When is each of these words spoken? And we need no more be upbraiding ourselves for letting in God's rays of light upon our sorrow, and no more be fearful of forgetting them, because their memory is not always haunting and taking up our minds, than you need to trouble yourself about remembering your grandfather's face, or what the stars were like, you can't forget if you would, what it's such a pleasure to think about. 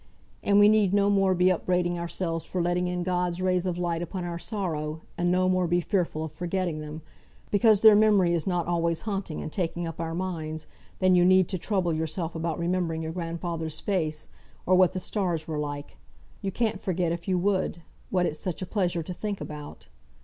And 0.41 0.57
we 0.57 0.67
need 0.67 0.95
no 0.95 1.11
more 1.11 1.35
be 1.35 1.51
upbraiding 1.51 1.99
ourselves 1.99 2.43
for 2.43 2.59
letting 2.59 2.87
in 2.87 3.03
God's 3.03 3.39
rays 3.39 3.67
of 3.67 3.77
light 3.77 4.01
upon 4.01 4.23
our 4.25 4.39
sorrow, 4.39 5.01
and 5.15 5.29
no 5.31 5.47
more 5.47 5.67
be 5.67 5.79
fearful 5.79 6.23
of 6.23 6.31
forgetting 6.31 6.79
them, 6.79 7.03
because 7.51 7.81
their 7.81 7.95
memory 7.95 8.33
is 8.33 8.47
not 8.47 8.65
always 8.65 9.01
haunting 9.01 9.43
and 9.43 9.51
taking 9.51 9.85
up 9.85 9.99
our 9.99 10.15
minds, 10.15 10.65
than 10.97 11.13
you 11.13 11.23
need 11.23 11.47
to 11.49 11.59
trouble 11.59 11.93
yourself 11.93 12.33
about 12.33 12.57
remembering 12.57 13.03
your 13.03 13.11
grandfather's 13.11 13.79
face, 13.79 14.27
or 14.65 14.73
what 14.73 14.93
the 14.93 14.99
stars 14.99 15.47
were 15.47 15.59
like, 15.59 15.97
you 16.41 16.51
can't 16.51 16.81
forget 16.81 17.11
if 17.11 17.27
you 17.27 17.37
would, 17.37 17.83
what 18.09 18.25
it's 18.25 18.39
such 18.39 18.63
a 18.63 18.65
pleasure 18.65 19.03
to 19.03 19.13
think 19.13 19.39
about. 19.39 19.87